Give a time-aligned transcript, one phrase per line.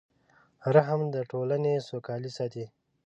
[0.75, 2.65] رحم د ټولنې سوکالي ساتي.